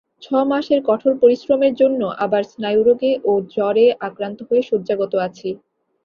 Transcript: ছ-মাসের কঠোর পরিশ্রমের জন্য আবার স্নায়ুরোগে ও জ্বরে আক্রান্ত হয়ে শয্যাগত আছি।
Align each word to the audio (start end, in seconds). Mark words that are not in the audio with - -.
ছ-মাসের 0.21 0.79
কঠোর 0.85 1.13
পরিশ্রমের 1.21 1.73
জন্য 1.81 2.01
আবার 2.25 2.43
স্নায়ুরোগে 2.51 3.11
ও 3.23 3.41
জ্বরে 3.53 3.85
আক্রান্ত 4.07 4.39
হয়ে 4.49 4.63
শয্যাগত 4.69 5.13
আছি। 5.27 5.49